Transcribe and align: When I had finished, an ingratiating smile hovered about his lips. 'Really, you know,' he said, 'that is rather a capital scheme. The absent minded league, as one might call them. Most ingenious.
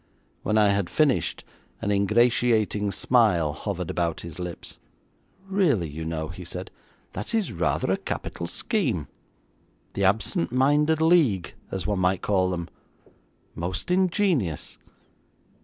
When 0.41 0.57
I 0.57 0.69
had 0.69 0.89
finished, 0.89 1.43
an 1.79 1.91
ingratiating 1.91 2.89
smile 2.89 3.53
hovered 3.53 3.91
about 3.91 4.21
his 4.21 4.39
lips. 4.39 4.79
'Really, 5.45 5.87
you 5.87 6.03
know,' 6.05 6.29
he 6.29 6.43
said, 6.43 6.71
'that 7.13 7.35
is 7.35 7.53
rather 7.53 7.91
a 7.91 7.97
capital 7.97 8.47
scheme. 8.47 9.05
The 9.93 10.03
absent 10.03 10.51
minded 10.51 11.01
league, 11.01 11.53
as 11.69 11.85
one 11.85 11.99
might 11.99 12.23
call 12.23 12.49
them. 12.49 12.67
Most 13.53 13.91
ingenious. 13.91 14.79